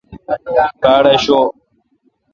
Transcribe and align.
باڑاشوب۔ 0.81 1.49